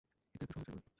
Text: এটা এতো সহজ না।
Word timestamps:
এটা 0.35 0.45
এতো 0.45 0.53
সহজ 0.55 0.67
না। 0.69 0.81